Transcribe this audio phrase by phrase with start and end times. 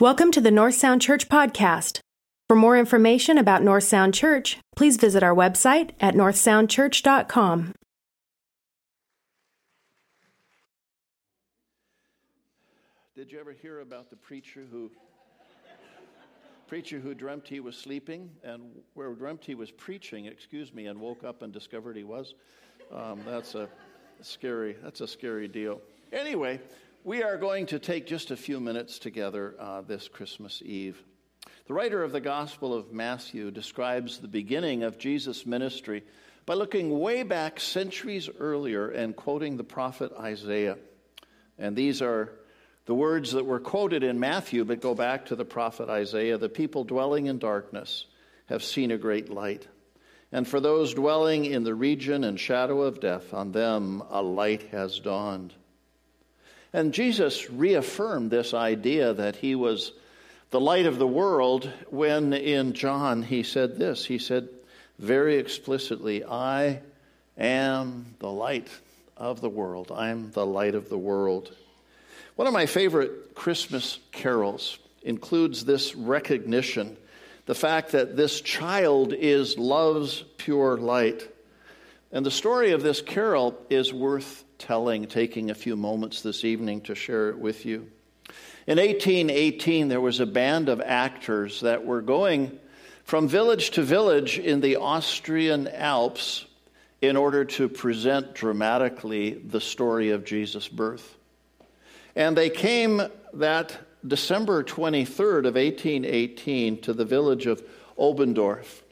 [0.00, 2.00] Welcome to the North Sound Church podcast.
[2.48, 7.74] For more information about North Sound Church, please visit our website at northsoundchurch.com.
[13.14, 14.90] Did you ever hear about the preacher who
[16.66, 18.62] preacher who dreamt he was sleeping and
[18.94, 22.34] where dreamt he was preaching, excuse me, and woke up and discovered he was?
[22.92, 23.68] Um, that's a
[24.22, 24.74] scary.
[24.82, 25.80] That's a scary deal.
[26.12, 26.60] Anyway,
[27.04, 31.02] we are going to take just a few minutes together uh, this Christmas Eve.
[31.66, 36.02] The writer of the Gospel of Matthew describes the beginning of Jesus' ministry
[36.46, 40.78] by looking way back centuries earlier and quoting the prophet Isaiah.
[41.58, 42.32] And these are
[42.86, 46.48] the words that were quoted in Matthew, but go back to the prophet Isaiah The
[46.48, 48.06] people dwelling in darkness
[48.46, 49.68] have seen a great light.
[50.32, 54.62] And for those dwelling in the region and shadow of death, on them a light
[54.70, 55.52] has dawned.
[56.74, 59.92] And Jesus reaffirmed this idea that he was
[60.50, 64.04] the light of the world when in John he said this.
[64.04, 64.48] He said
[64.98, 66.80] very explicitly, I
[67.38, 68.66] am the light
[69.16, 69.92] of the world.
[69.94, 71.54] I'm the light of the world.
[72.34, 76.96] One of my favorite Christmas carols includes this recognition
[77.46, 81.22] the fact that this child is love's pure light.
[82.10, 86.80] And the story of this carol is worth telling, taking a few moments this evening
[86.82, 87.90] to share it with you.
[88.66, 92.58] In 1818, there was a band of actors that were going
[93.04, 96.46] from village to village in the Austrian Alps
[97.02, 101.16] in order to present dramatically the story of Jesus' birth.
[102.16, 103.02] And they came
[103.34, 107.62] that December 23rd of 1818 to the village of
[107.98, 108.83] Oberndorf.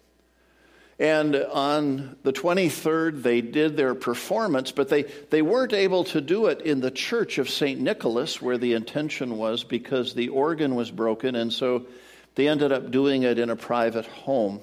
[0.99, 6.47] And on the 23rd, they did their performance, but they, they weren't able to do
[6.47, 7.81] it in the church of St.
[7.81, 11.87] Nicholas, where the intention was, because the organ was broken, and so
[12.35, 14.61] they ended up doing it in a private home.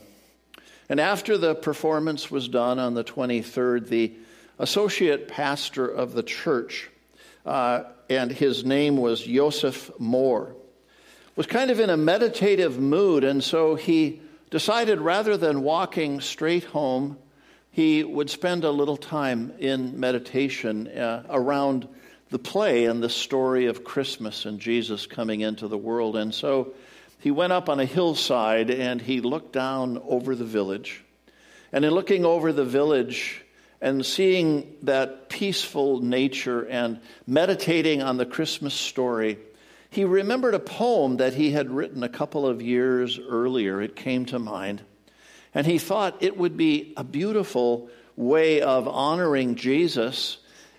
[0.88, 4.14] And after the performance was done on the 23rd, the
[4.58, 6.90] associate pastor of the church,
[7.46, 10.54] uh, and his name was Joseph Mohr,
[11.36, 16.64] was kind of in a meditative mood, and so he decided rather than walking straight
[16.64, 17.18] home,
[17.72, 21.88] he would spend a little time in meditation uh, around
[22.30, 26.16] the play and the story of Christmas and Jesus coming into the world.
[26.16, 26.74] And so
[27.20, 31.04] he went up on a hillside and he looked down over the village.
[31.72, 33.44] And in looking over the village
[33.82, 39.38] and seeing that peaceful nature and meditating on the Christmas story,
[39.90, 43.82] he remembered a poem that he had written a couple of years earlier.
[43.82, 44.84] It came to mind.
[45.54, 50.38] And he thought it would be a beautiful way of honoring Jesus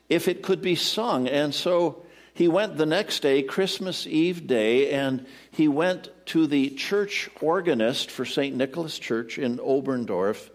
[0.09, 1.27] if it could be sung.
[1.27, 2.05] And so
[2.35, 8.11] he went the next day, Christmas Eve day, and he went to the church organist
[8.11, 8.55] for St.
[8.55, 10.51] Nicholas Church in Oberndorf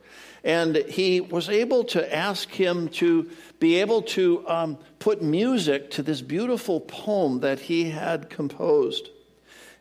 [0.46, 3.30] and he was able to ask him to
[3.60, 9.10] be able to um, put music to this beautiful poem that he had composed.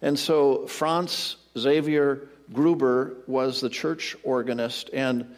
[0.00, 5.34] And so Franz Xavier Gruber was the church organist, and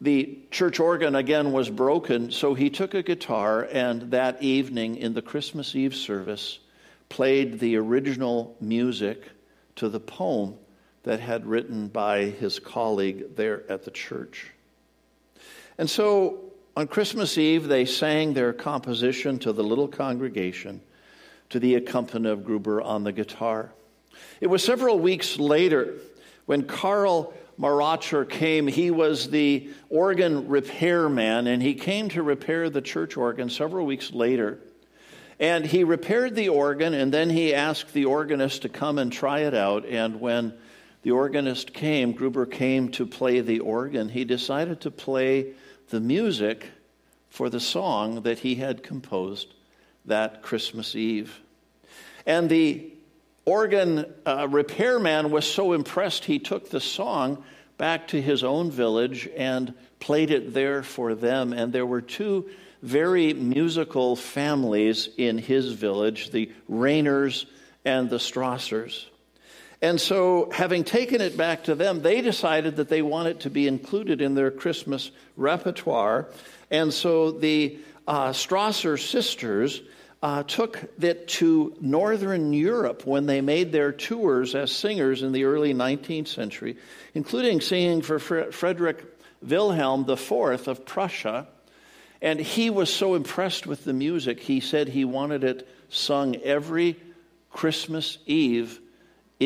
[0.00, 5.12] the church organ again was broken, so he took a guitar and that evening in
[5.12, 6.60] the Christmas Eve service
[7.08, 9.28] played the original music
[9.76, 10.54] to the poem
[11.04, 14.50] that had written by his colleague there at the church.
[15.78, 20.80] And so on Christmas Eve, they sang their composition to the little congregation
[21.50, 23.72] to the accompaniment of Gruber on the guitar.
[24.40, 25.94] It was several weeks later
[26.46, 28.66] when Karl Mauracher came.
[28.66, 34.12] He was the organ repairman, and he came to repair the church organ several weeks
[34.12, 34.58] later.
[35.38, 39.40] And he repaired the organ, and then he asked the organist to come and try
[39.40, 39.84] it out.
[39.84, 40.54] And when
[41.02, 45.52] the organist came, Gruber came to play the organ, he decided to play
[45.88, 46.66] the music
[47.28, 49.52] for the song that he had composed
[50.04, 51.40] that Christmas Eve.
[52.26, 52.92] And the
[53.44, 57.42] organ uh, repairman was so impressed, he took the song
[57.78, 61.52] back to his own village and played it there for them.
[61.52, 62.48] And there were two
[62.82, 67.46] very musical families in his village the Rainers
[67.84, 69.06] and the Strassers.
[69.82, 73.50] And so, having taken it back to them, they decided that they want it to
[73.50, 76.28] be included in their Christmas repertoire.
[76.70, 79.82] And so the uh, Strasser sisters
[80.22, 85.44] uh, took it to Northern Europe when they made their tours as singers in the
[85.44, 86.76] early 19th century,
[87.14, 89.04] including singing for Frederick
[89.42, 91.48] Wilhelm IV of Prussia.
[92.20, 96.96] And he was so impressed with the music, he said he wanted it sung every
[97.50, 98.78] Christmas Eve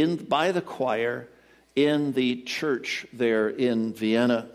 [0.00, 1.28] in, by the choir
[1.74, 4.48] in the church there in Vienna.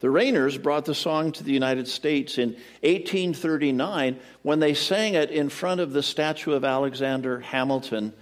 [0.00, 2.50] The Rainers brought the song to the United States in
[2.82, 8.12] 1839 when they sang it in front of the statue of Alexander Hamilton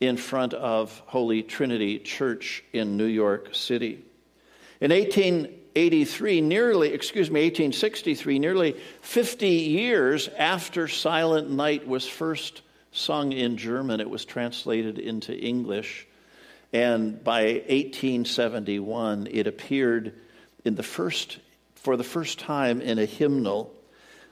[0.00, 4.04] in front of Holy Trinity Church in New York City.
[4.80, 12.62] In 1883, nearly, excuse me, 1863, nearly 50 years after Silent Night was first
[12.96, 16.06] sung in German, it was translated into English.
[16.72, 20.14] And by 1871, it appeared
[20.64, 21.38] in the first,
[21.74, 23.72] for the first time in a hymnal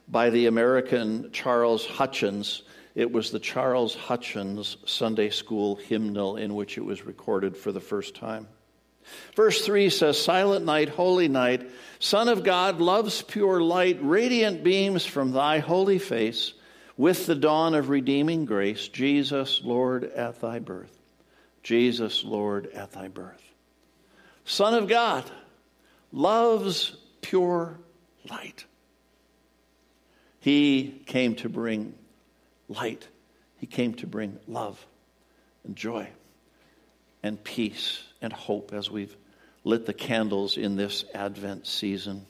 [0.09, 2.63] by the American Charles Hutchins.
[2.95, 7.81] It was the Charles Hutchins Sunday School hymnal in which it was recorded for the
[7.81, 8.49] first time.
[9.37, 15.05] Verse 3 says, Silent night, holy night, Son of God, love's pure light, radiant beams
[15.05, 16.55] from thy holy face,
[16.97, 20.97] with the dawn of redeeming grace, Jesus, Lord, at thy birth.
[21.63, 23.43] Jesus, Lord, at thy birth.
[24.45, 25.29] Son of God,
[26.13, 27.79] love's pure
[28.29, 28.67] light.
[30.41, 31.95] He came to bring
[32.69, 33.09] light.
[33.57, 34.85] He came to bring love
[35.65, 36.09] and joy
[37.23, 39.17] and peace and hope as we've
[39.65, 42.27] lit the candles in this Advent season.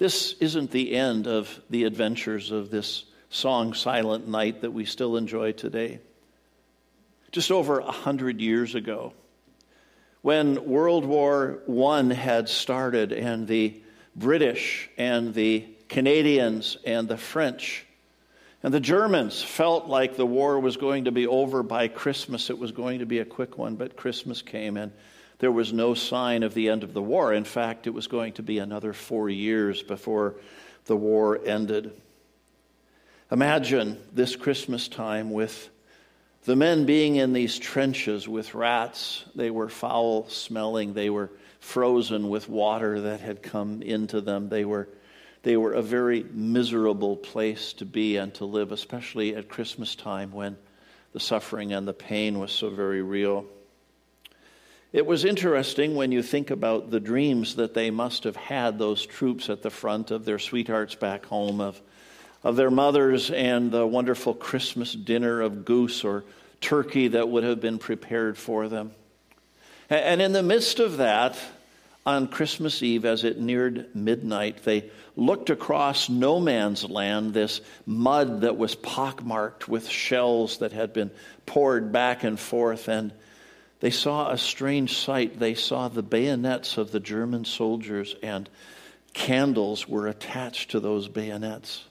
[0.00, 5.18] This isn't the end of the adventures of this song, Silent Night, that we still
[5.18, 6.00] enjoy today.
[7.32, 9.12] Just over a hundred years ago,
[10.22, 13.78] when World War I had started and the
[14.16, 17.84] British and the Canadians and the French
[18.62, 22.48] and the Germans felt like the war was going to be over by Christmas.
[22.48, 24.92] It was going to be a quick one, but Christmas came and
[25.40, 27.32] there was no sign of the end of the war.
[27.32, 30.36] In fact, it was going to be another four years before
[30.84, 31.92] the war ended.
[33.32, 35.70] Imagine this Christmas time with
[36.44, 42.28] the men being in these trenches with rats, they were foul smelling, they were frozen
[42.28, 44.48] with water that had come into them.
[44.48, 44.88] They were,
[45.42, 50.32] they were a very miserable place to be and to live, especially at Christmas time
[50.32, 50.56] when
[51.12, 53.46] the suffering and the pain was so very real.
[54.92, 59.06] It was interesting when you think about the dreams that they must have had, those
[59.06, 61.80] troops at the front of their sweethearts back home, of
[62.42, 66.24] of their mothers and the wonderful Christmas dinner of goose or
[66.60, 68.92] turkey that would have been prepared for them.
[69.88, 71.36] And in the midst of that,
[72.06, 78.42] on Christmas Eve, as it neared midnight, they looked across no man's land, this mud
[78.42, 81.10] that was pockmarked with shells that had been
[81.44, 83.12] poured back and forth, and
[83.80, 85.38] they saw a strange sight.
[85.38, 88.48] They saw the bayonets of the German soldiers, and
[89.12, 91.84] candles were attached to those bayonets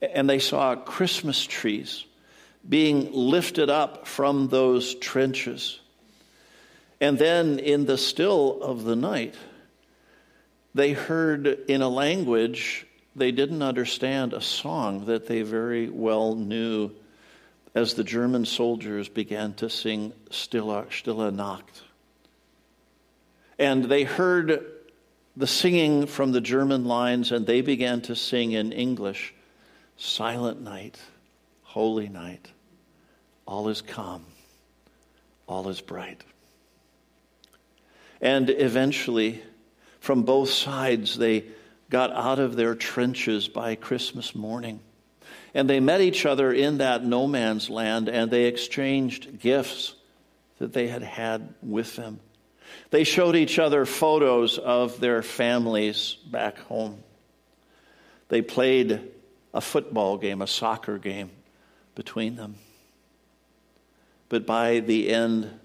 [0.00, 2.04] and they saw Christmas trees
[2.68, 5.80] being lifted up from those trenches.
[7.00, 9.34] And then, in the still of the night,
[10.74, 16.90] they heard in a language they didn't understand a song that they very well knew
[17.76, 21.82] as the German soldiers began to sing Stille, Stille Nacht.
[23.58, 24.64] And they heard
[25.36, 29.34] the singing from the German lines, and they began to sing in English
[29.98, 30.98] silent night,
[31.64, 32.48] holy night.
[33.46, 34.24] All is calm,
[35.46, 36.24] all is bright.
[38.22, 39.42] And eventually,
[40.00, 41.44] from both sides, they
[41.90, 44.80] got out of their trenches by Christmas morning.
[45.56, 49.94] And they met each other in that no man's land and they exchanged gifts
[50.58, 52.20] that they had had with them.
[52.90, 57.02] They showed each other photos of their families back home.
[58.28, 59.00] They played
[59.54, 61.30] a football game, a soccer game
[61.94, 62.56] between them.
[64.28, 65.58] But by the end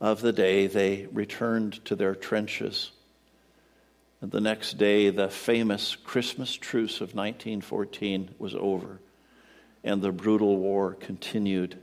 [0.00, 2.90] of the day, they returned to their trenches.
[4.20, 8.98] And the next day, the famous Christmas truce of 1914 was over,
[9.82, 11.78] and the brutal war continued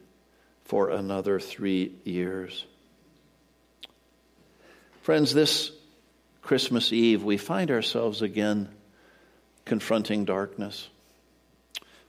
[0.63, 2.65] for another three years.
[5.01, 5.71] Friends, this
[6.41, 8.69] Christmas Eve, we find ourselves again
[9.65, 10.89] confronting darkness.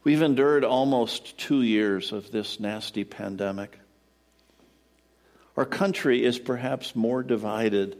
[0.04, 3.78] We've endured almost two years of this nasty pandemic.
[5.56, 7.98] Our country is perhaps more divided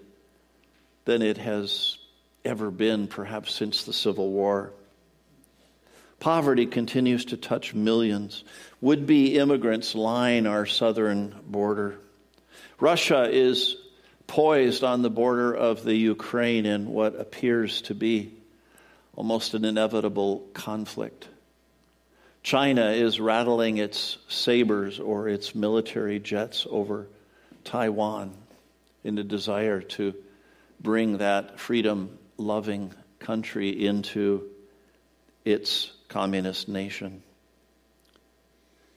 [1.05, 1.99] than it has
[2.45, 4.73] ever been, perhaps since the Civil War.
[6.21, 8.43] Poverty continues to touch millions.
[8.81, 11.99] Would be immigrants line our southern border.
[12.81, 13.77] Russia is
[14.27, 18.33] poised on the border of the Ukraine in what appears to be
[19.17, 21.29] almost an inevitable conflict.
[22.43, 27.09] China is rattling its sabers or its military jets over
[27.65, 28.33] Taiwan
[29.03, 30.15] in a desire to
[30.81, 34.49] bring that freedom loving country into
[35.49, 37.23] its communist nation.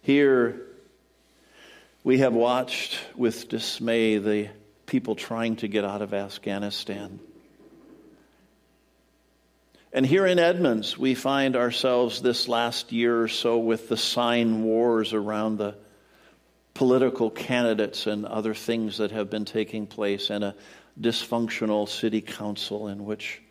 [0.02, 0.62] Here,
[2.04, 4.50] we have watched with dismay the
[4.86, 7.22] people trying to get out of Afghanistan.
[9.94, 14.64] And here in Edmonds, we find ourselves this last year or so with the sign
[14.64, 15.76] wars around the
[16.74, 20.56] political candidates and other things that have been taking place, and a
[21.00, 23.42] dysfunctional city council in which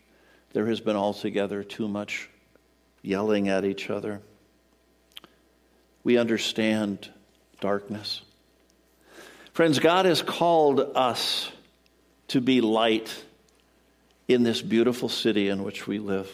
[0.52, 2.28] there has been altogether too much
[3.02, 4.20] yelling at each other.
[6.04, 7.08] We understand
[7.60, 8.22] darkness.
[9.52, 11.50] Friends, God has called us
[12.28, 13.24] to be light
[14.28, 16.30] in this beautiful city in which we live.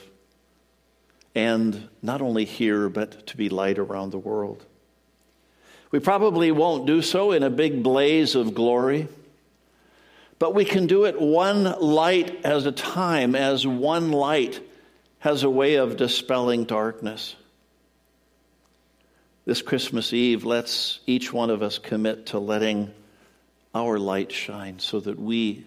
[1.35, 4.65] And not only here, but to be light around the world.
[5.91, 9.09] We probably won't do so in a big blaze of glory,
[10.39, 14.61] but we can do it one light at a time, as one light
[15.19, 17.35] has a way of dispelling darkness.
[19.45, 22.93] This Christmas Eve, let's each one of us commit to letting
[23.75, 25.65] our light shine so that we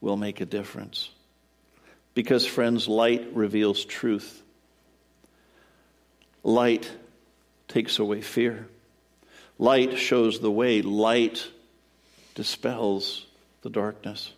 [0.00, 1.10] will make a difference.
[2.14, 4.42] Because, friends, light reveals truth,
[6.42, 6.90] light
[7.68, 8.66] takes away fear,
[9.58, 11.46] light shows the way, light
[12.34, 13.26] dispels
[13.62, 14.32] the darkness.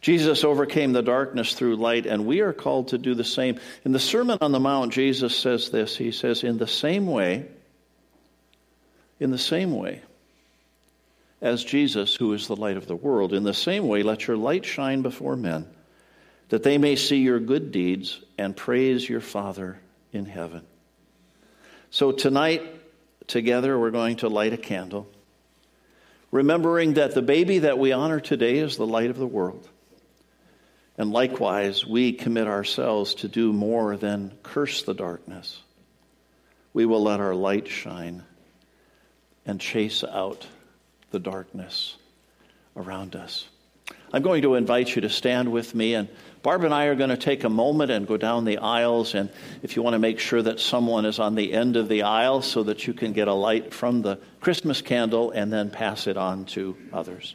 [0.00, 3.60] Jesus overcame the darkness through light, and we are called to do the same.
[3.84, 7.46] In the Sermon on the Mount, Jesus says this He says, In the same way,
[9.18, 10.00] in the same way
[11.42, 14.36] as Jesus, who is the light of the world, in the same way, let your
[14.36, 15.66] light shine before men,
[16.48, 19.78] that they may see your good deeds and praise your Father
[20.12, 20.62] in heaven.
[21.90, 22.62] So tonight,
[23.26, 25.08] together, we're going to light a candle,
[26.30, 29.68] remembering that the baby that we honor today is the light of the world.
[31.00, 35.58] And likewise, we commit ourselves to do more than curse the darkness.
[36.74, 38.22] We will let our light shine
[39.46, 40.46] and chase out
[41.10, 41.96] the darkness
[42.76, 43.48] around us.
[44.12, 46.10] I'm going to invite you to stand with me, and
[46.42, 49.14] Barb and I are going to take a moment and go down the aisles.
[49.14, 49.30] And
[49.62, 52.42] if you want to make sure that someone is on the end of the aisle
[52.42, 56.18] so that you can get a light from the Christmas candle and then pass it
[56.18, 57.34] on to others.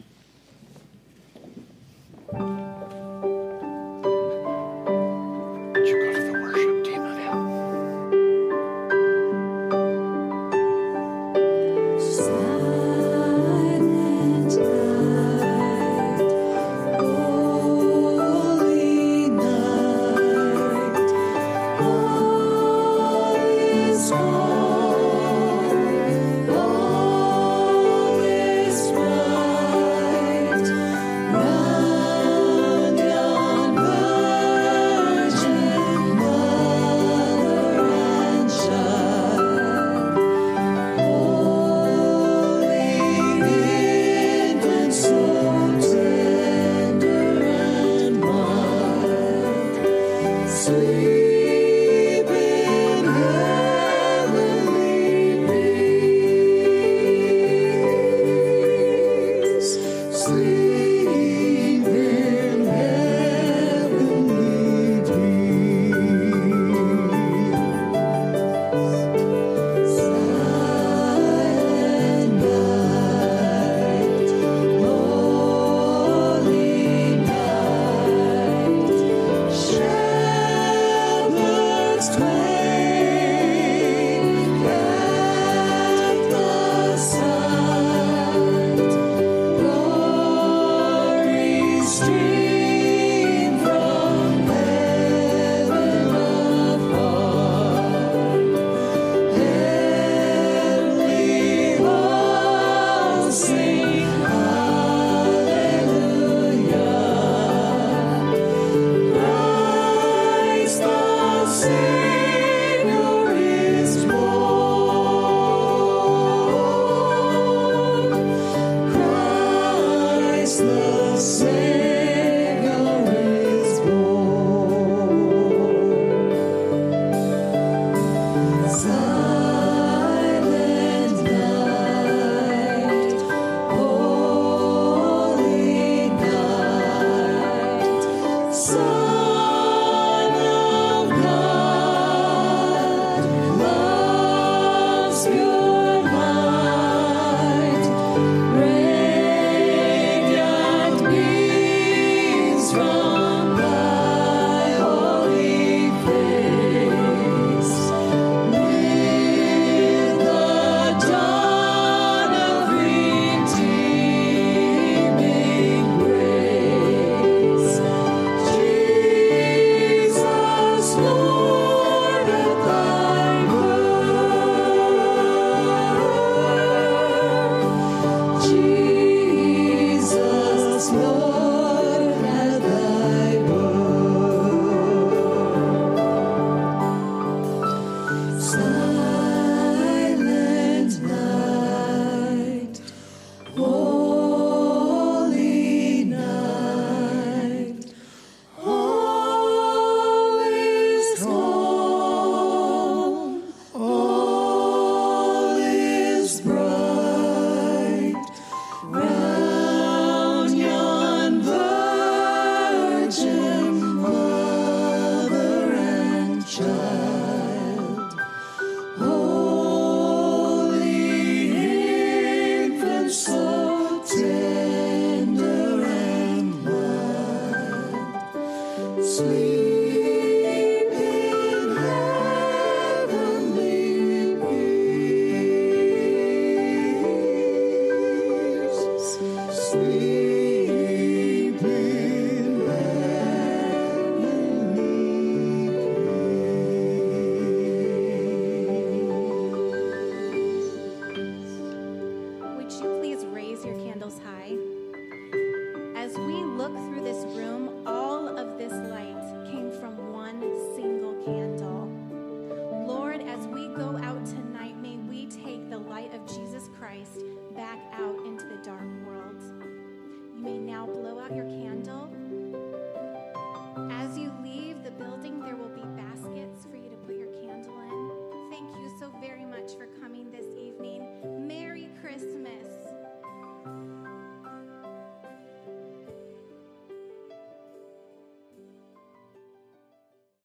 [229.15, 229.44] sleep.